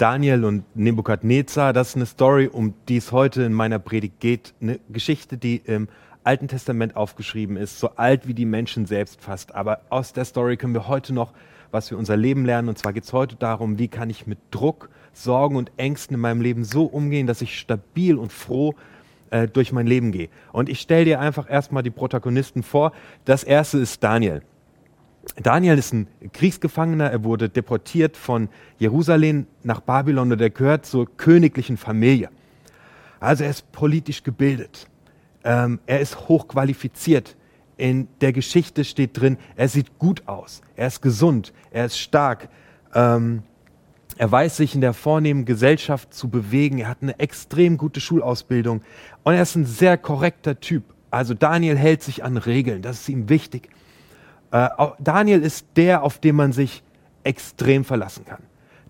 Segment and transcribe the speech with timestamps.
[0.00, 4.54] Daniel und Nebukadnezar, das ist eine Story, um die es heute in meiner Predigt geht.
[4.62, 5.88] Eine Geschichte, die im
[6.24, 9.54] Alten Testament aufgeschrieben ist, so alt wie die Menschen selbst fast.
[9.54, 11.34] Aber aus der Story können wir heute noch
[11.70, 12.70] was für unser Leben lernen.
[12.70, 16.20] Und zwar geht es heute darum, wie kann ich mit Druck, Sorgen und Ängsten in
[16.20, 18.74] meinem Leben so umgehen, dass ich stabil und froh
[19.28, 20.30] äh, durch mein Leben gehe.
[20.50, 22.92] Und ich stelle dir einfach erstmal die Protagonisten vor.
[23.26, 24.40] Das erste ist Daniel.
[25.36, 28.48] Daniel ist ein Kriegsgefangener, er wurde deportiert von
[28.78, 32.30] Jerusalem nach Babylon und er gehört zur königlichen Familie.
[33.20, 34.88] Also er ist politisch gebildet,
[35.44, 37.36] ähm, er ist hochqualifiziert.
[37.76, 42.48] In der Geschichte steht drin, er sieht gut aus, er ist gesund, er ist stark,
[42.94, 43.42] ähm,
[44.18, 48.82] er weiß sich in der vornehmen Gesellschaft zu bewegen, er hat eine extrem gute Schulausbildung
[49.22, 50.84] und er ist ein sehr korrekter Typ.
[51.10, 53.70] Also Daniel hält sich an Regeln, das ist ihm wichtig.
[54.50, 54.68] Äh,
[54.98, 56.82] Daniel ist der, auf den man sich
[57.24, 58.42] extrem verlassen kann.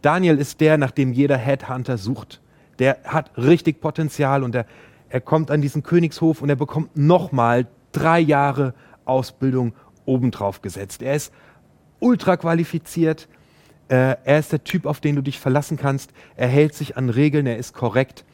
[0.02, 2.40] Daniel ist der, nach dem jeder Headhunter sucht.
[2.78, 4.66] Der hat richtig Potenzial und er,
[5.08, 9.74] er kommt an diesen Königshof und er bekommt nochmal drei Jahre Ausbildung
[10.06, 11.02] obendrauf gesetzt.
[11.02, 11.32] Er ist
[11.98, 13.28] ultra qualifiziert.
[13.88, 16.12] Äh, er ist der Typ, auf den du dich verlassen kannst.
[16.36, 18.24] Er hält sich an Regeln, er ist korrekt.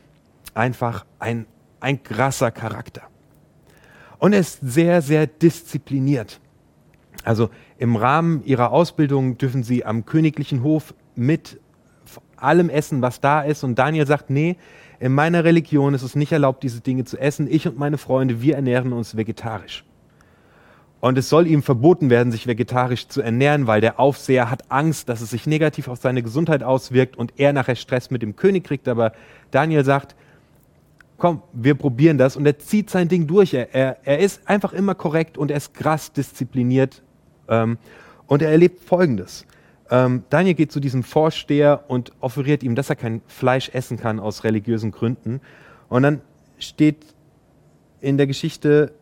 [0.55, 1.47] Einfach ein,
[1.81, 3.03] ein krasser Charakter.
[4.19, 6.41] Und er ist sehr, sehr diszipliniert.
[7.27, 11.59] Also im Rahmen ihrer Ausbildung dürfen sie am königlichen Hof mit
[12.37, 13.65] allem essen, was da ist.
[13.65, 14.57] Und Daniel sagt, nee,
[15.01, 17.49] in meiner Religion ist es nicht erlaubt, diese Dinge zu essen.
[17.51, 19.85] Ich und meine Freunde, wir ernähren uns vegetarisch.
[21.01, 25.09] Und es soll ihm verboten werden, sich vegetarisch zu ernähren, weil der Aufseher hat Angst,
[25.09, 28.63] dass es sich negativ auf seine Gesundheit auswirkt und er nachher Stress mit dem König
[28.63, 28.87] kriegt.
[28.87, 29.13] Aber
[29.51, 30.15] Daniel sagt,
[31.19, 32.37] komm, wir probieren das.
[32.37, 33.53] Und er zieht sein Ding durch.
[33.53, 37.03] Er, er, er ist einfach immer korrekt und er ist krass diszipliniert
[37.49, 37.79] ähm,
[38.27, 39.47] und er erlebt Folgendes.
[39.91, 44.19] Ähm, Daniel geht zu diesem Vorsteher und offeriert ihm, dass er kein Fleisch essen kann
[44.19, 45.41] aus religiösen Gründen.
[45.89, 46.21] Und dann
[46.59, 47.05] steht
[48.01, 48.93] in der Geschichte,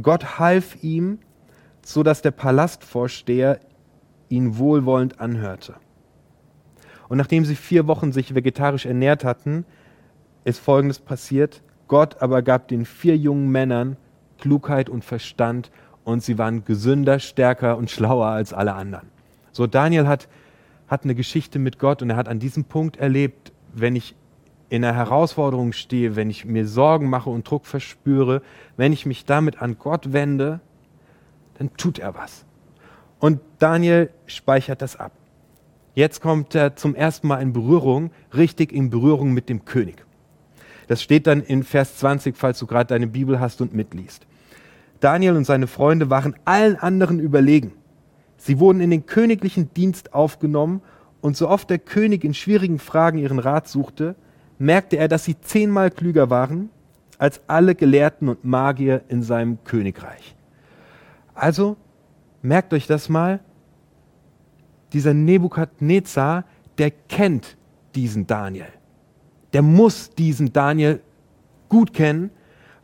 [0.00, 1.18] Gott half ihm,
[1.84, 3.60] so dass der Palastvorsteher
[4.28, 5.74] ihn wohlwollend anhörte.
[7.08, 9.64] Und nachdem sie vier Wochen sich vegetarisch ernährt hatten,
[10.44, 11.62] ist Folgendes passiert.
[11.88, 13.96] Gott aber gab den vier jungen Männern
[14.38, 15.70] Klugheit und Verstand
[16.06, 19.08] und sie waren gesünder, stärker und schlauer als alle anderen.
[19.50, 20.28] So, Daniel hat,
[20.86, 24.14] hat eine Geschichte mit Gott und er hat an diesem Punkt erlebt, wenn ich
[24.68, 28.40] in einer Herausforderung stehe, wenn ich mir Sorgen mache und Druck verspüre,
[28.76, 30.60] wenn ich mich damit an Gott wende,
[31.58, 32.44] dann tut er was.
[33.18, 35.10] Und Daniel speichert das ab.
[35.96, 40.04] Jetzt kommt er zum ersten Mal in Berührung, richtig in Berührung mit dem König.
[40.86, 44.24] Das steht dann in Vers 20, falls du gerade deine Bibel hast und mitliest.
[45.00, 47.72] Daniel und seine Freunde waren allen anderen überlegen.
[48.36, 50.82] Sie wurden in den königlichen Dienst aufgenommen
[51.20, 54.14] und so oft der König in schwierigen Fragen ihren Rat suchte,
[54.58, 56.70] merkte er, dass sie zehnmal klüger waren
[57.18, 60.36] als alle Gelehrten und Magier in seinem Königreich.
[61.34, 61.76] Also
[62.42, 63.40] merkt euch das mal,
[64.92, 66.44] dieser Nebukadnezar,
[66.78, 67.56] der kennt
[67.94, 68.68] diesen Daniel.
[69.52, 71.00] Der muss diesen Daniel
[71.68, 72.30] gut kennen,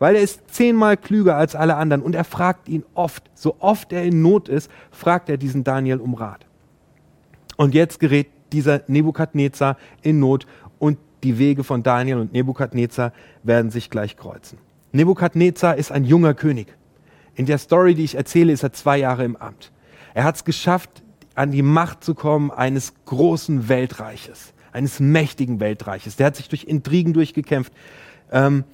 [0.03, 3.93] weil er ist zehnmal klüger als alle anderen und er fragt ihn oft, so oft
[3.93, 6.45] er in Not ist, fragt er diesen Daniel um Rat.
[7.57, 10.49] Und jetzt gerät dieser Nebukadnezar in Not
[10.81, 13.13] und die Wege von Daniel und Nebukadnezar
[13.45, 14.59] werden sich gleich kreuzen.
[14.91, 16.67] Nebukadnezar ist ein junger König.
[17.37, 19.71] In der Story, die ich erzähle, ist er zwei Jahre im Amt.
[20.15, 21.05] Er hat es geschafft,
[21.37, 26.17] an die Macht zu kommen eines großen Weltreiches, eines mächtigen Weltreiches.
[26.17, 27.73] Der hat sich durch Intrigen durchgekämpft.
[28.33, 28.65] Ähm,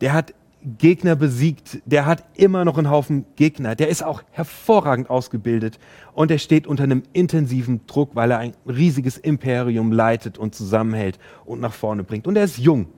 [0.00, 3.76] der hat Gegner besiegt, der hat immer noch einen Haufen Gegner.
[3.76, 5.78] Der ist auch hervorragend ausgebildet
[6.14, 11.18] und er steht unter einem intensiven Druck, weil er ein riesiges Imperium leitet und zusammenhält
[11.44, 12.26] und nach vorne bringt.
[12.26, 12.88] Und er ist jung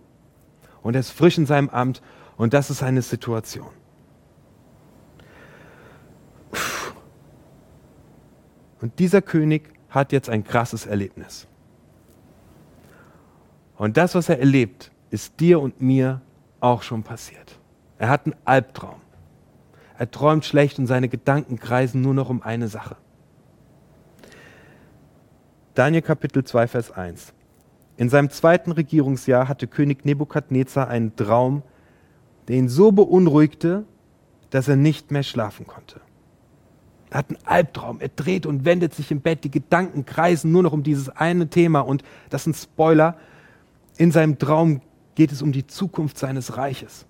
[0.82, 2.00] und er ist frisch in seinem Amt
[2.37, 3.69] und das ist seine Situation.
[8.81, 11.47] Und dieser König hat jetzt ein krasses Erlebnis.
[13.77, 16.22] Und das, was er erlebt, ist dir und mir
[16.60, 17.59] auch schon passiert.
[17.98, 19.01] Er hat einen Albtraum.
[19.98, 22.97] Er träumt schlecht und seine Gedanken kreisen nur noch um eine Sache.
[25.74, 27.33] Daniel Kapitel 2, Vers 1.
[27.97, 31.62] In seinem zweiten Regierungsjahr hatte König Nebukadnezar einen Traum,
[32.48, 33.84] der ihn so beunruhigte,
[34.48, 36.01] dass er nicht mehr schlafen konnte.
[37.10, 40.62] Er hat einen Albtraum, er dreht und wendet sich im Bett, die Gedanken kreisen nur
[40.62, 43.16] noch um dieses eine Thema und das ist ein Spoiler.
[43.98, 44.80] In seinem Traum
[45.21, 47.05] geht es um die Zukunft seines Reiches.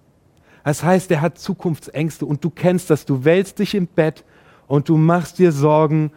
[0.64, 3.06] Das heißt, er hat Zukunftsängste und du kennst das.
[3.06, 4.24] Du wälzt dich im Bett
[4.66, 6.10] und du machst dir Sorgen,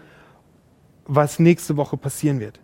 [1.06, 2.60] was nächste Woche passieren wird.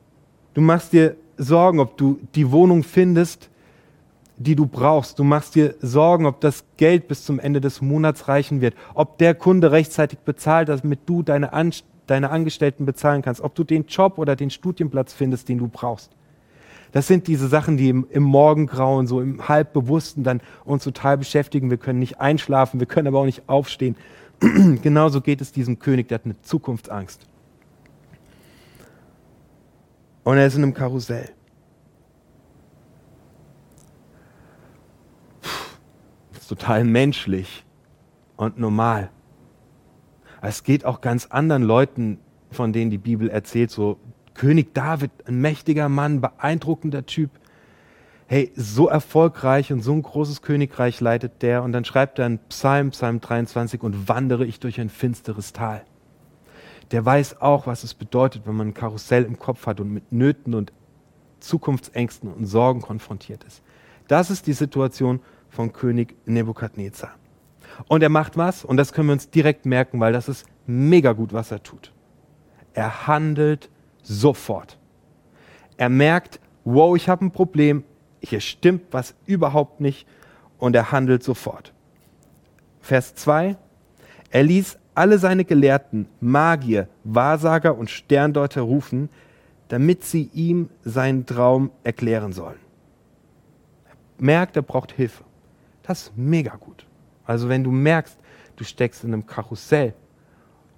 [0.56, 3.52] Du machst dir Sorgen, ob du die Wohnung findest,
[4.38, 5.20] die du brauchst.
[5.20, 9.20] Du machst dir Sorgen, ob das Geld bis zum Ende des Monats reichen wird, ob
[9.20, 11.72] der Kunde rechtzeitig bezahlt, damit du deine, An
[12.08, 16.16] deine Angestellten bezahlen kannst, ob du den Job oder den Studienplatz findest, den du brauchst.
[16.92, 21.70] Das sind diese Sachen, die im, im Morgengrauen, so im Halbbewussten dann uns total beschäftigen.
[21.70, 23.96] Wir können nicht einschlafen, wir können aber auch nicht aufstehen.
[24.40, 27.28] Genauso geht es diesem König, der hat eine Zukunftsangst.
[30.24, 31.30] Und er ist in einem Karussell.
[36.34, 37.66] Das ist total menschlich
[38.36, 39.12] und normal.
[40.42, 42.20] Es geht auch ganz anderen Leuten,
[42.52, 44.00] von denen die Bibel erzählt, so
[44.40, 47.30] König David, ein mächtiger Mann, beeindruckender Typ.
[48.26, 51.62] Hey, so erfolgreich und so ein großes Königreich leitet der.
[51.62, 55.84] Und dann schreibt er einen Psalm, Psalm 23, und wandere ich durch ein finsteres Tal.
[56.92, 60.14] Der weiß auch, was es bedeutet, wenn man ein Karussell im Kopf hat und mit
[60.14, 60.72] Nöten und
[61.42, 63.62] Zukunftsängsten und Sorgen konfrontiert ist.
[64.08, 65.20] Das ist die Situation
[65.50, 67.12] von König Nebukadnezar.
[67.90, 71.12] Und er macht was, und das können wir uns direkt merken, weil das ist mega
[71.12, 71.92] gut, was er tut.
[72.74, 73.70] Er handelt
[74.02, 74.78] sofort.
[75.78, 77.84] Er merkt, wow, ich habe ein Problem,
[78.22, 80.08] hier stimmt was überhaupt nicht
[80.58, 81.74] und er handelt sofort.
[82.82, 83.56] Vers 2,
[84.32, 89.10] er ließ alle seine Gelehrten, Magier, Wahrsager und Sterndeuter rufen,
[89.70, 92.60] damit sie ihm seinen Traum erklären sollen.
[93.88, 95.24] Er merkt, er braucht Hilfe.
[95.84, 96.86] Das ist mega gut.
[97.24, 98.18] Also wenn du merkst,
[98.56, 99.94] du steckst in einem Karussell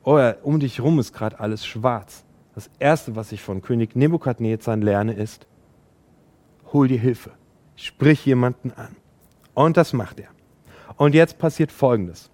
[0.03, 2.23] oder um dich herum ist gerade alles schwarz,
[2.55, 5.47] das Erste, was ich von König Nebukadnezar lerne, ist,
[6.73, 7.31] hol dir Hilfe,
[7.75, 8.95] sprich jemanden an.
[9.53, 10.29] Und das macht er.
[10.97, 12.29] Und jetzt passiert Folgendes.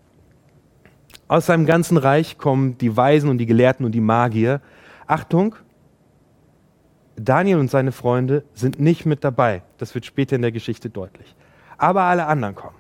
[1.28, 4.62] Aus seinem ganzen Reich kommen die Weisen und die Gelehrten und die Magier.
[5.08, 5.56] Achtung,
[7.16, 9.64] Daniel und seine Freunde sind nicht mit dabei.
[9.78, 11.36] Das wird später in der Geschichte deutlich.
[11.78, 12.76] Aber alle anderen kommen.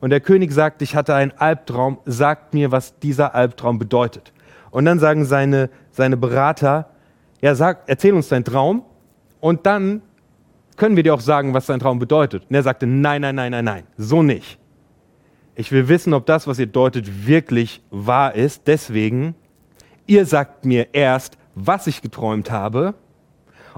[0.00, 4.32] Und der König sagt, ich hatte einen Albtraum, sagt mir, was dieser Albtraum bedeutet.
[4.70, 5.68] Und dann sagen seine,
[6.00, 6.88] seine Berater,
[7.42, 8.82] ja, sag, erzähl uns deinen Traum
[9.40, 10.00] und dann
[10.76, 12.46] können wir dir auch sagen, was dein Traum bedeutet.
[12.48, 14.58] Und er sagte, nein, nein, nein, nein, nein, so nicht.
[15.54, 18.66] Ich will wissen, ob das, was ihr deutet, wirklich wahr ist.
[18.66, 19.34] Deswegen,
[20.06, 22.94] ihr sagt mir erst, was ich geträumt habe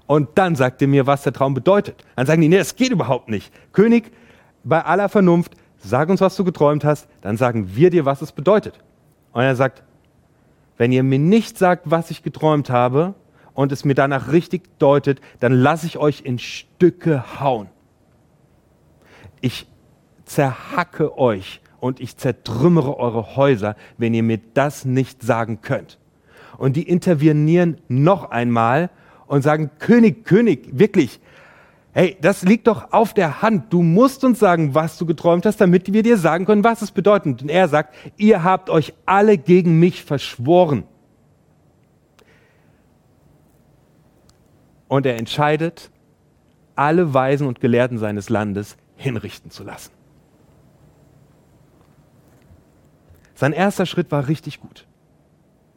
[0.06, 2.04] und dann sagt ihr mir, was der Traum bedeutet.
[2.14, 3.52] Dann sagen die, nee, das geht überhaupt nicht.
[3.72, 4.12] König,
[4.62, 8.30] bei aller Vernunft, sag uns, was du geträumt hast, dann sagen wir dir, was es
[8.30, 8.78] bedeutet.
[9.32, 9.82] Und er sagt,
[10.82, 13.14] wenn ihr mir nicht sagt, was ich geträumt habe
[13.54, 17.68] und es mir danach richtig deutet, dann lasse ich euch in Stücke hauen.
[19.40, 19.68] Ich
[20.24, 26.00] zerhacke euch und ich zertrümmere eure Häuser, wenn ihr mir das nicht sagen könnt.
[26.58, 28.90] Und die intervenieren noch einmal
[29.28, 31.20] und sagen, König, König, wirklich,
[31.94, 33.70] Hey, das liegt doch auf der Hand.
[33.70, 36.90] Du musst uns sagen, was du geträumt hast, damit wir dir sagen können, was es
[36.90, 37.42] bedeutet.
[37.42, 40.84] Und er sagt, ihr habt euch alle gegen mich verschworen.
[44.88, 45.90] Und er entscheidet,
[46.74, 49.92] alle Weisen und Gelehrten seines Landes hinrichten zu lassen.
[53.34, 54.86] Sein erster Schritt war richtig gut.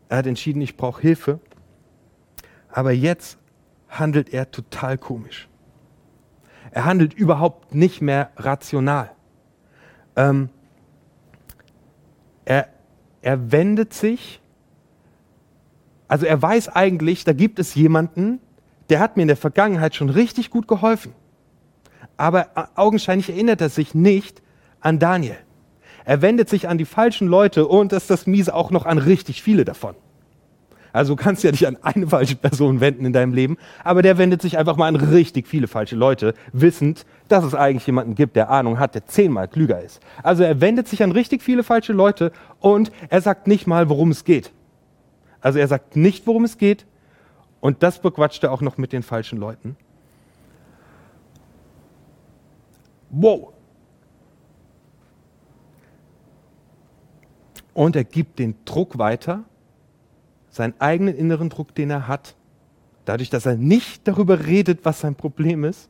[0.07, 1.39] Er hat entschieden, ich brauche Hilfe.
[2.69, 3.37] Aber jetzt
[3.89, 5.49] handelt er total komisch.
[6.75, 9.09] Er handelt überhaupt nicht mehr rational.
[10.17, 10.49] Ähm,
[12.43, 12.67] er,
[13.21, 14.41] er wendet sich,
[16.09, 18.41] also er weiß eigentlich, da gibt es jemanden,
[18.89, 21.13] der hat mir in der Vergangenheit schon richtig gut geholfen.
[22.17, 24.41] Aber augenscheinlich erinnert er sich nicht
[24.81, 25.37] an Daniel.
[26.03, 28.97] Er wendet sich an die falschen Leute und das ist das Miese auch noch an
[28.97, 29.95] richtig viele davon.
[30.95, 34.17] Also du kannst ja nicht an eine falsche Person wenden in deinem Leben, aber der
[34.17, 38.37] wendet sich einfach mal an richtig viele falsche Leute, wissend, dass es eigentlich jemanden gibt,
[38.37, 39.99] der Ahnung hat, der zehnmal klüger ist.
[40.23, 44.09] Also er wendet sich an richtig viele falsche Leute und er sagt nicht mal, worum
[44.09, 44.53] es geht.
[45.41, 46.85] Also er sagt nicht, worum es geht
[47.59, 49.75] und das bequatscht er auch noch mit den falschen Leuten.
[53.09, 53.51] Wow.
[57.73, 59.43] Und er gibt den Druck weiter
[60.55, 62.35] seinen eigenen inneren Druck, den er hat,
[63.03, 65.89] dadurch, dass er nicht darüber redet, was sein Problem ist,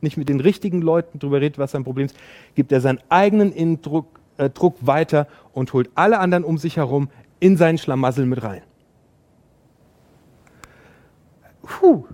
[0.00, 2.16] nicht mit den richtigen Leuten darüber redet, was sein Problem ist,
[2.54, 7.10] gibt er seinen eigenen Innendruck, äh, Druck weiter und holt alle anderen um sich herum
[7.40, 8.62] in seinen Schlamassel mit rein.
[11.62, 12.06] Puh,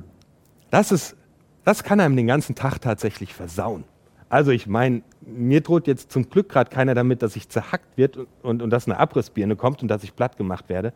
[0.71, 1.17] das, ist,
[1.65, 3.85] das kann einem den ganzen Tag tatsächlich versauen.
[4.29, 8.17] Also ich meine, mir droht jetzt zum Glück gerade keiner damit, dass ich zerhackt wird
[8.17, 10.93] und, und, und dass eine Abrissbirne kommt und dass ich platt gemacht werde.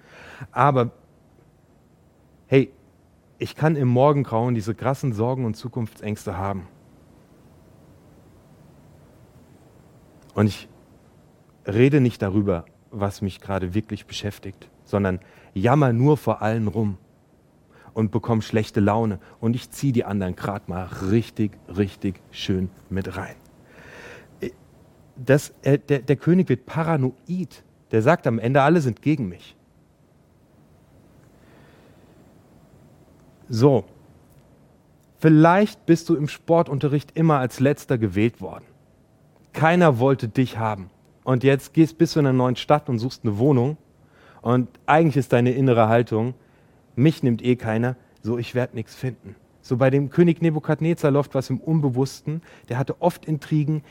[0.52, 0.93] Aber
[2.47, 2.73] hey,
[3.38, 6.69] ich kann im Morgengrauen diese krassen Sorgen und Zukunftsängste haben.
[10.35, 10.69] Und ich
[11.66, 15.21] rede nicht darüber, was mich gerade wirklich beschäftigt, sondern
[15.52, 16.99] jammer nur vor allen rum
[17.93, 19.21] und bekomme schlechte Laune.
[19.40, 23.37] Und ich ziehe die anderen gerade mal richtig, richtig schön mit rein.
[25.16, 27.62] Das, äh, der, der König wird paranoid.
[27.90, 29.56] Der sagt am Ende, alle sind gegen mich.
[33.49, 33.85] So,
[35.18, 38.64] vielleicht bist du im Sportunterricht immer als letzter gewählt worden.
[39.52, 40.90] Keiner wollte dich haben.
[41.25, 43.76] Und jetzt gehst, bist du in einer neuen Stadt und suchst eine Wohnung.
[44.42, 46.35] Und eigentlich ist deine innere Haltung,
[46.97, 49.37] mich nimmt eh keiner, so ich werde nichts finden.
[49.62, 52.42] So bei dem König Nebukadnezar läuft was im Unbewussten.
[52.68, 53.83] Der hatte oft Intrigen.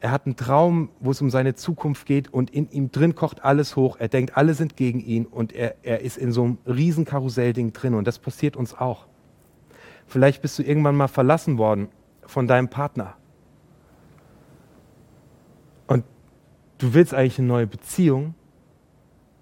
[0.00, 3.44] Er hat einen Traum, wo es um seine Zukunft geht und in ihm drin kocht
[3.44, 3.96] alles hoch.
[3.98, 7.72] Er denkt, alle sind gegen ihn und er, er ist in so einem riesen Karussellding
[7.72, 9.06] drin und das passiert uns auch.
[10.06, 11.88] Vielleicht bist du irgendwann mal verlassen worden
[12.26, 13.14] von deinem Partner.
[15.86, 16.04] Und
[16.78, 18.34] du willst eigentlich eine neue Beziehung,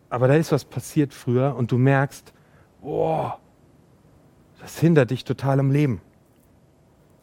[0.09, 2.33] aber da ist was passiert früher und du merkst,
[2.81, 3.31] oh,
[4.61, 6.01] das hindert dich total am Leben.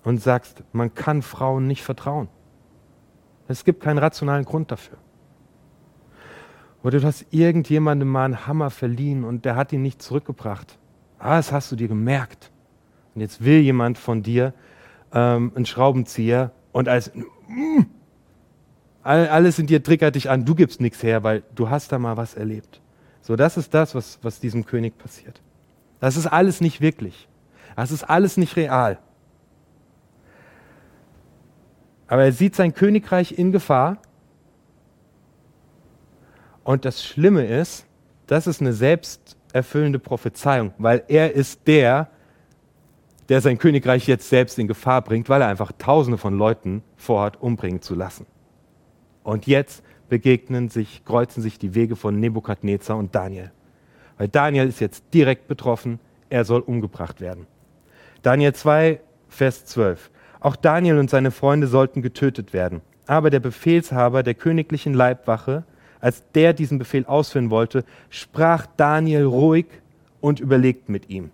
[0.03, 2.27] Und sagst, man kann Frauen nicht vertrauen.
[3.51, 4.97] Es gibt keinen rationalen Grund dafür.
[6.83, 10.77] Oder du hast irgendjemandem mal einen Hammer verliehen und der hat ihn nicht zurückgebracht.
[11.19, 12.51] Ah, das hast du dir gemerkt.
[13.13, 14.53] Und jetzt will jemand von dir
[15.13, 17.11] ähm, einen Schraubenzieher und als
[17.47, 17.81] mm,
[19.03, 22.17] alles in dir triggert dich an, du gibst nichts her, weil du hast da mal
[22.17, 22.81] was erlebt.
[23.21, 25.41] So, das ist das, was, was diesem König passiert.
[25.99, 27.27] Das ist alles nicht wirklich.
[27.75, 28.99] Das ist alles nicht real.
[32.11, 33.97] Aber er sieht sein Königreich in Gefahr.
[36.65, 37.85] Und das Schlimme ist,
[38.27, 42.09] das ist eine selbsterfüllende Prophezeiung, weil er ist der,
[43.29, 47.41] der sein Königreich jetzt selbst in Gefahr bringt, weil er einfach Tausende von Leuten vorhat,
[47.41, 48.25] umbringen zu lassen.
[49.23, 53.53] Und jetzt begegnen sich, kreuzen sich die Wege von Nebukadnezar und Daniel.
[54.17, 55.97] Weil Daniel ist jetzt direkt betroffen,
[56.29, 57.47] er soll umgebracht werden.
[58.21, 58.99] Daniel 2,
[59.29, 60.11] Vers 12.
[60.41, 62.81] Auch Daniel und seine Freunde sollten getötet werden.
[63.07, 65.63] Aber der Befehlshaber der königlichen Leibwache,
[66.01, 69.67] als der diesen Befehl ausführen wollte, sprach Daniel ruhig
[70.19, 71.29] und überlegt mit ihm.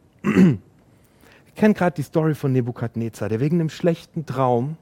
[1.46, 4.78] Ich kenne gerade die Story von Nebukadnezar, der wegen einem schlechten Traum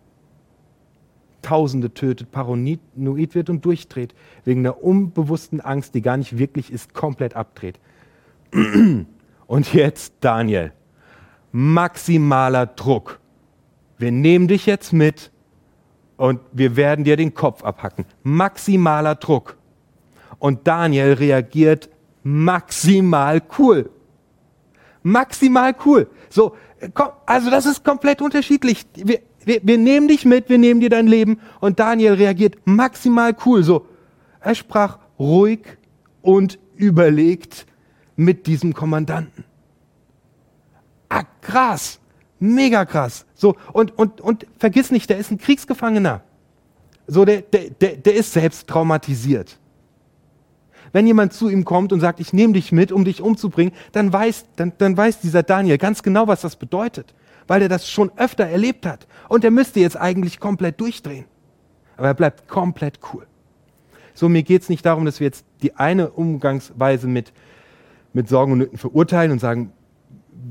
[1.44, 4.15] Tausende tötet, paranoid wird und durchdreht,
[4.46, 7.79] wegen einer unbewussten Angst, die gar nicht wirklich ist, komplett abdreht.
[9.46, 10.72] Und jetzt Daniel.
[11.51, 13.20] Maximaler Druck
[13.98, 15.32] wir nehmen dich jetzt mit
[16.18, 18.06] und wir werden dir den Kopf abhacken.
[18.24, 19.58] Maximaler Druck.
[20.40, 21.90] Und Daniel reagiert
[22.24, 23.90] maximal cool.
[25.04, 26.08] Maximal cool.
[26.30, 26.56] So,
[27.25, 28.86] also das ist komplett unterschiedlich.
[28.96, 33.36] Wir, wir, wir nehmen dich mit, wir nehmen dir dein Leben und Daniel reagiert maximal
[33.46, 33.64] cool.
[33.64, 33.88] So,
[34.40, 35.62] er sprach ruhig
[36.22, 37.66] und überlegt
[38.16, 39.44] mit diesem Kommandanten.
[41.10, 42.00] Ah, krass.
[42.54, 43.25] Mega krass.
[43.34, 46.22] So, und, und, und vergiss nicht, der ist ein Kriegsgefangener.
[47.08, 49.58] So, der, der, der, der ist selbst traumatisiert.
[50.92, 54.14] Wenn jemand zu ihm kommt und sagt, ich nehme dich mit, um dich umzubringen, dann
[54.14, 57.14] weiß, dann, dann weiß dieser Daniel ganz genau, was das bedeutet,
[57.48, 59.08] weil er das schon öfter erlebt hat.
[59.28, 61.25] Und er müsste jetzt eigentlich komplett durchdrehen.
[61.98, 63.28] Aber er bleibt komplett cool.
[64.14, 67.34] So, mir geht es nicht darum, dass wir jetzt die eine Umgangsweise mit,
[68.14, 69.74] mit Sorgen und Nöten verurteilen und sagen,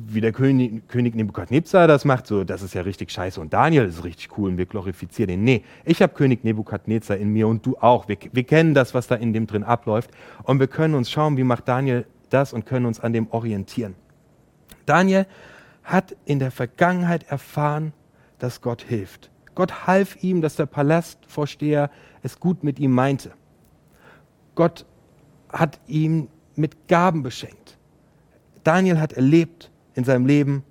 [0.07, 3.85] wie der König, König Nebukadnezar das macht, so, das ist ja richtig scheiße und Daniel
[3.85, 5.45] ist richtig cool und wir glorifizieren ihn.
[5.45, 8.09] Nee, ich habe König Nebukadnezar in mir und du auch.
[8.09, 10.11] Wir, wir kennen das, was da in dem drin abläuft
[10.45, 13.95] und wir können uns schauen, wie macht Daniel das und können uns an dem orientieren.
[14.87, 15.27] Daniel
[15.83, 17.93] hat in der Vergangenheit erfahren,
[18.39, 19.31] dass Gott hilft.
[19.55, 21.91] Gott half ihm, dass der Palastvorsteher
[22.23, 23.33] es gut mit ihm meinte.
[24.55, 24.87] Gott
[25.53, 27.79] hat ihn mit Gaben beschenkt.
[28.65, 30.65] Daniel hat erlebt, in seinem Leben,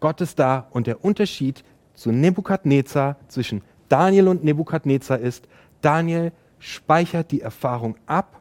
[0.00, 5.48] Gott ist da und der Unterschied zu Nebukadnezar, zwischen Daniel und Nebukadnezar ist,
[5.82, 8.40] Daniel speichert die Erfahrung ab,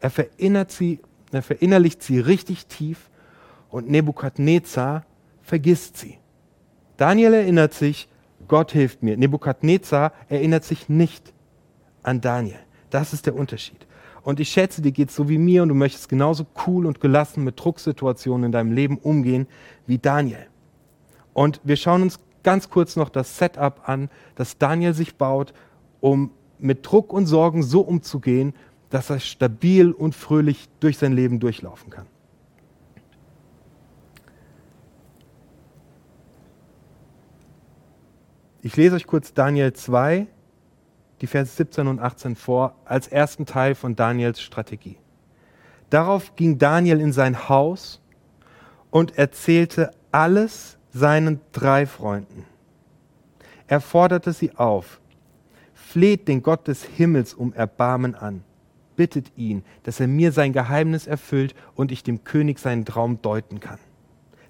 [0.00, 3.10] er, verinnert sie, er verinnerlicht sie richtig tief
[3.70, 5.04] und Nebukadnezar
[5.42, 6.18] vergisst sie.
[6.96, 8.08] Daniel erinnert sich,
[8.48, 9.16] Gott hilft mir.
[9.16, 11.32] Nebukadnezar erinnert sich nicht
[12.02, 12.58] an Daniel.
[12.90, 13.86] Das ist der Unterschied.
[14.22, 17.00] Und ich schätze, dir geht es so wie mir und du möchtest genauso cool und
[17.00, 19.48] gelassen mit Drucksituationen in deinem Leben umgehen
[19.86, 20.46] wie Daniel.
[21.32, 25.52] Und wir schauen uns ganz kurz noch das Setup an, das Daniel sich baut,
[26.00, 28.54] um mit Druck und Sorgen so umzugehen,
[28.90, 32.06] dass er stabil und fröhlich durch sein Leben durchlaufen kann.
[38.60, 40.28] Ich lese euch kurz Daniel 2,
[41.22, 44.98] die Verse 17 und 18 vor, als ersten Teil von Daniels Strategie.
[45.88, 48.00] Darauf ging Daniel in sein Haus
[48.90, 52.44] und erzählte alles seinen drei Freunden.
[53.68, 55.00] Er forderte sie auf,
[55.72, 58.42] fleht den Gott des Himmels um Erbarmen an,
[58.96, 63.60] bittet ihn, dass er mir sein Geheimnis erfüllt und ich dem König seinen Traum deuten
[63.60, 63.78] kann,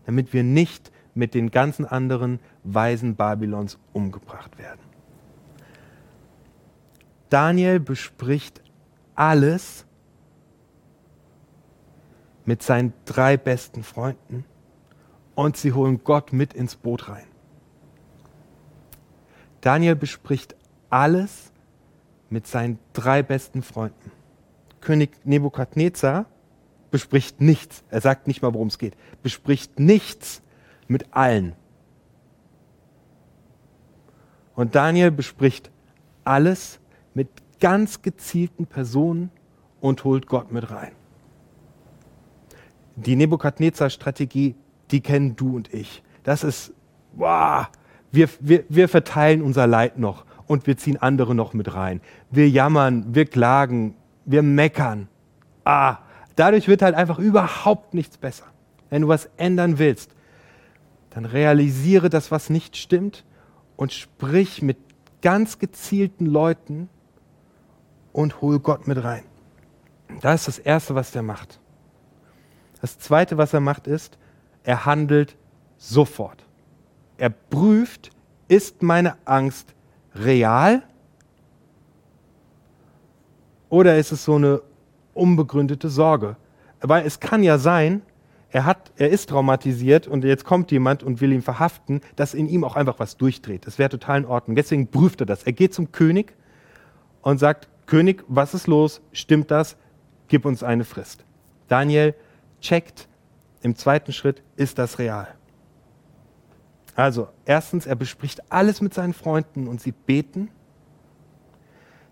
[0.07, 4.92] damit wir nicht mit den ganzen anderen Weisen Babylons umgebracht werden.
[7.33, 8.61] Daniel bespricht
[9.15, 9.87] alles
[12.45, 14.45] mit seinen drei besten Freunden
[15.35, 17.25] und sie holen Gott mit ins Boot rein.
[19.63, 20.57] Daniel bespricht
[20.91, 21.53] alles
[22.29, 24.11] mit seinen drei besten Freunden.
[24.83, 26.27] König Nebukadnezar
[26.91, 27.83] bespricht nichts.
[27.89, 28.95] Er sagt nicht mal, worum es geht.
[29.23, 30.43] Bespricht nichts
[30.87, 31.55] mit allen.
[34.55, 35.71] Und Daniel bespricht
[36.25, 36.79] alles
[37.15, 37.29] mit
[37.61, 39.31] ganz gezielten Personen
[39.81, 40.93] und holt Gott mit rein.
[42.97, 44.55] Die Nebukadnezar-Strategie,
[44.91, 46.03] die kennen du und ich.
[46.25, 46.73] Das ist,
[47.15, 47.67] wow,
[48.11, 52.01] wir, wir, wir verteilen unser Leid noch und wir ziehen andere noch mit rein.
[52.31, 55.09] Wir jammern, wir klagen, wir meckern.
[55.65, 55.99] Ah,
[56.37, 58.45] dadurch wird halt einfach überhaupt nichts besser.
[58.91, 60.15] Wenn du was ändern willst,
[61.11, 63.25] dann realisiere das, was nicht stimmt
[63.77, 64.77] und sprich mit
[65.23, 66.89] ganz gezielten Leuten
[68.13, 69.25] und hol Gott mit rein.
[70.21, 71.61] Das ist das Erste, was der macht.
[72.81, 74.19] Das Zweite, was er macht, ist,
[74.65, 75.37] er handelt
[75.77, 76.45] sofort.
[77.17, 78.11] Er prüft,
[78.49, 79.75] ist meine Angst
[80.15, 80.83] real
[83.69, 84.63] oder ist es so eine
[85.15, 86.37] unbegründete Sorge?
[86.81, 88.03] Weil es kann ja sein,
[88.51, 92.49] er, hat, er ist traumatisiert und jetzt kommt jemand und will ihn verhaften, dass in
[92.49, 93.67] ihm auch einfach was durchdreht.
[93.67, 94.57] Das wäre total in Ordnung.
[94.57, 95.45] Deswegen prüft er das.
[95.45, 96.35] Er geht zum König
[97.23, 99.01] und sagt, König, was ist los?
[99.13, 99.77] Stimmt das?
[100.29, 101.25] Gib uns eine Frist.
[101.69, 102.15] Daniel
[102.61, 103.09] checkt
[103.61, 105.29] im zweiten Schritt, ist das real?
[106.95, 110.51] Also, erstens, er bespricht alles mit seinen Freunden und sie beten.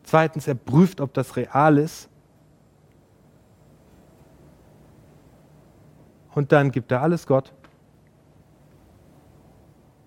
[0.04, 2.08] Zweitens, er prüft, ob das real ist.
[6.34, 7.52] Und dann gibt er alles Gott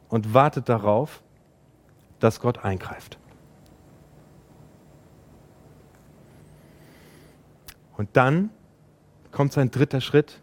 [0.09, 1.21] und wartet darauf,
[2.19, 3.19] dass Gott eingreift.
[7.97, 8.49] Und dann
[9.31, 10.41] kommt sein dritter Schritt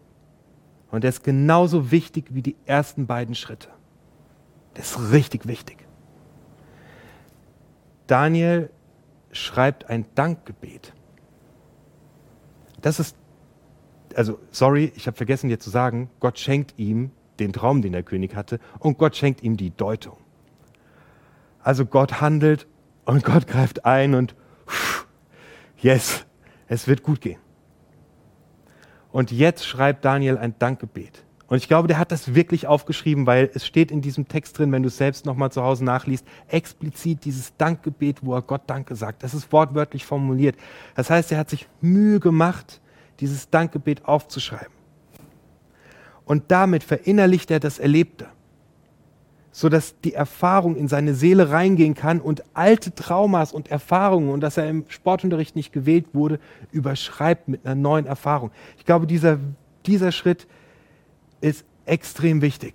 [0.91, 3.69] und der ist genauso wichtig wie die ersten beiden Schritte.
[4.77, 5.87] Der ist richtig wichtig.
[8.07, 8.71] Daniel
[9.33, 10.93] schreibt ein Dankgebet.
[12.81, 13.17] Das ist,
[14.17, 18.03] also sorry, ich habe vergessen dir zu sagen, Gott schenkt ihm den Traum, den der
[18.03, 20.17] König hatte, und Gott schenkt ihm die Deutung.
[21.63, 22.67] Also Gott handelt
[23.05, 24.35] und Gott greift ein und
[25.79, 26.27] yes,
[26.70, 27.40] es wird gut gehen.
[29.11, 31.24] Und jetzt schreibt Daniel ein Dankgebet.
[31.48, 34.70] Und ich glaube, der hat das wirklich aufgeschrieben, weil es steht in diesem Text drin,
[34.70, 38.94] wenn du es selbst nochmal zu Hause nachliest, explizit dieses Dankgebet, wo er Gott Danke
[38.94, 39.24] sagt.
[39.24, 40.54] Das ist wortwörtlich formuliert.
[40.94, 42.80] Das heißt, er hat sich Mühe gemacht,
[43.18, 44.72] dieses Dankgebet aufzuschreiben.
[46.24, 48.28] Und damit verinnerlicht er das Erlebte
[49.53, 54.57] sodass die Erfahrung in seine Seele reingehen kann und alte Traumas und Erfahrungen und dass
[54.57, 56.39] er im Sportunterricht nicht gewählt wurde,
[56.71, 58.51] überschreibt mit einer neuen Erfahrung.
[58.79, 59.39] Ich glaube, dieser,
[59.87, 60.47] dieser Schritt
[61.41, 62.75] ist extrem wichtig.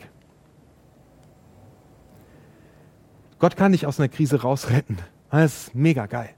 [3.40, 4.98] Gott kann dich aus einer Krise rausretten.
[5.32, 6.30] Das ist mega geil.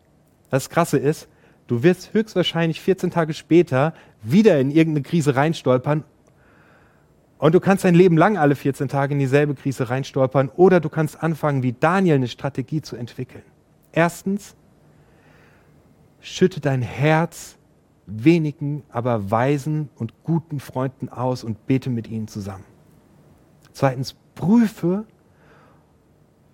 [0.49, 1.27] Das Krasse ist,
[1.67, 6.03] du wirst höchstwahrscheinlich 14 Tage später wieder in irgendeine Krise reinstolpern
[7.39, 10.89] und du kannst dein Leben lang alle 14 Tage in dieselbe Krise reinstolpern oder du
[10.89, 13.43] kannst anfangen, wie Daniel eine Strategie zu entwickeln.
[13.91, 14.55] Erstens,
[16.19, 17.57] schütte dein Herz
[18.07, 22.63] wenigen, aber weisen und guten Freunden aus und bete mit ihnen zusammen.
[23.73, 25.05] Zweitens, prüfe,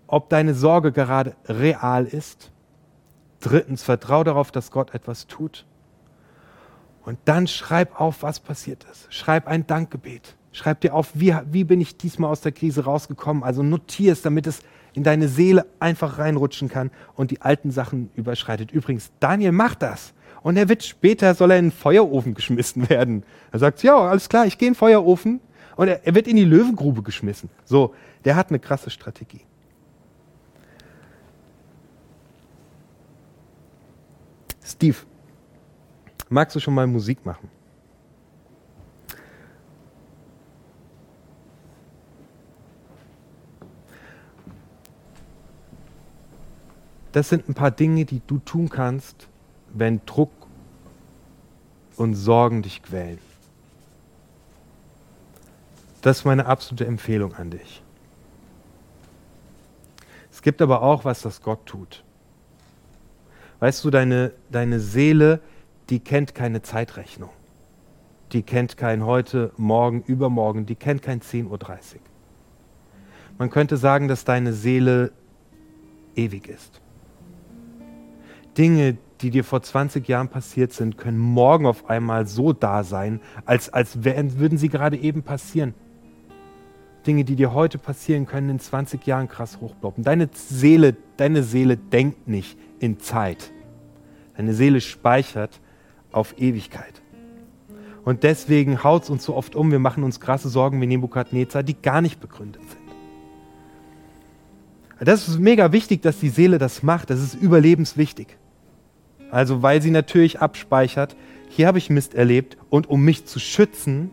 [0.08, 2.52] ob deine Sorge gerade real ist.
[3.40, 5.66] Drittens, vertraue darauf, dass Gott etwas tut.
[7.06, 9.14] Und dann schreib auf, was passiert ist.
[9.14, 10.36] Schreib ein Dankgebet.
[10.54, 13.44] Schreib dir auf, wie, wie bin ich diesmal aus der Krise rausgekommen.
[13.44, 14.62] Also notier es, damit es
[14.94, 18.72] in deine Seele einfach reinrutschen kann und die alten Sachen überschreitet.
[18.72, 20.14] Übrigens, Daniel macht das.
[20.44, 23.24] Und er wird später, soll er in den Feuerofen geschmissen werden.
[23.52, 25.42] Er sagt, ja, alles klar, ich gehe in den Feuerofen.
[25.76, 27.50] Und er, er wird in die Löwengrube geschmissen.
[27.66, 29.42] So, der hat eine krasse Strategie.
[34.64, 34.98] Steve,
[36.30, 37.50] magst du schon mal Musik machen?
[47.14, 49.28] Das sind ein paar Dinge, die du tun kannst,
[49.72, 50.32] wenn Druck
[51.96, 53.20] und Sorgen dich quälen.
[56.02, 57.82] Das ist meine absolute Empfehlung an dich.
[60.32, 62.04] Es gibt aber auch was, das Gott tut.
[63.60, 65.40] Weißt du, deine, deine Seele,
[65.90, 67.30] die kennt keine Zeitrechnung.
[68.32, 71.60] Die kennt kein heute, morgen, übermorgen, die kennt kein 10.30 Uhr.
[73.38, 75.12] Man könnte sagen, dass deine Seele
[76.16, 76.82] ewig ist.
[78.58, 83.22] Dinge, die dir vor 20 Jahren passiert sind, können morgen auf einmal so da sein,
[83.46, 85.74] als, als wären, würden sie gerade eben passieren.
[87.08, 90.04] Dinge, die dir heute passieren, können in 20 Jahren krass hochploppen.
[90.04, 93.52] Deine Seele, deine Seele denkt nicht in Zeit.
[94.38, 95.60] Deine Seele speichert
[96.12, 97.02] auf Ewigkeit.
[98.06, 101.64] Und deswegen haut es uns so oft um, wir machen uns krasse Sorgen wie Nebukadnezar,
[101.64, 102.84] die gar nicht begründet sind.
[105.00, 107.10] Das ist mega wichtig, dass die Seele das macht.
[107.10, 108.38] Das ist überlebenswichtig.
[109.34, 111.16] Also weil sie natürlich abspeichert,
[111.50, 114.12] hier habe ich Mist erlebt und um mich zu schützen,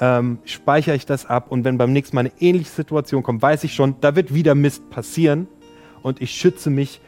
[0.00, 3.62] ähm, speichere ich das ab und wenn beim nächsten Mal eine ähnliche Situation kommt, weiß
[3.62, 5.46] ich schon, da wird wieder Mist passieren
[6.02, 7.00] und ich schütze mich,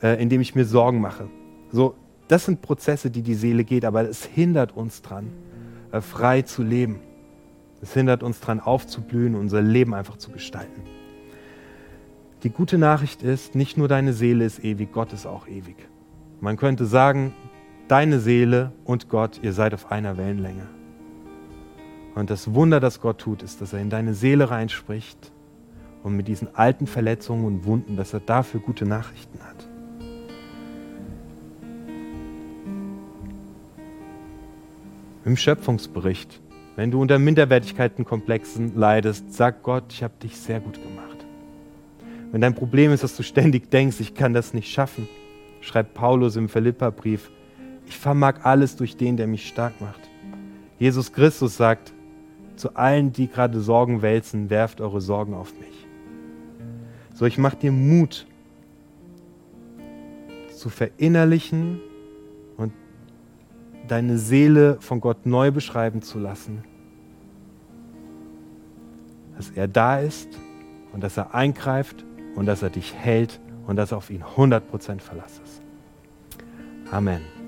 [0.00, 1.28] äh, indem ich mir Sorgen mache.
[1.72, 1.96] So,
[2.28, 5.26] das sind Prozesse, die die Seele geht, aber es hindert uns dran,
[5.90, 7.00] äh, frei zu leben.
[7.82, 10.82] Es hindert uns dran, aufzublühen, unser Leben einfach zu gestalten.
[12.44, 15.74] Die gute Nachricht ist, nicht nur deine Seele ist ewig, Gott ist auch ewig.
[16.40, 17.34] Man könnte sagen,
[17.86, 20.66] deine Seele und Gott, ihr seid auf einer Wellenlänge.
[22.14, 25.32] Und das Wunder, das Gott tut, ist, dass er in deine Seele reinspricht
[26.02, 29.68] und mit diesen alten Verletzungen und Wunden, dass er dafür gute Nachrichten hat.
[35.26, 36.40] Im Schöpfungsbericht,
[36.76, 41.26] wenn du unter Minderwertigkeitenkomplexen leidest, sag Gott, ich habe dich sehr gut gemacht.
[42.32, 45.06] Wenn dein Problem ist, dass du ständig denkst, ich kann das nicht schaffen,
[45.60, 47.30] schreibt Paulus im Philipperbrief,
[47.86, 50.00] ich vermag alles durch den, der mich stark macht.
[50.78, 51.92] Jesus Christus sagt,
[52.56, 55.86] zu allen, die gerade Sorgen wälzen, werft eure Sorgen auf mich.
[57.14, 58.26] So, ich mache dir Mut
[60.54, 61.80] zu verinnerlichen
[62.56, 62.72] und
[63.88, 66.64] deine Seele von Gott neu beschreiben zu lassen.
[69.36, 70.28] Dass er da ist
[70.92, 72.04] und dass er eingreift
[72.36, 75.49] und dass er dich hält und dass auf ihn 100% Verlass ist.
[76.92, 77.39] Amen.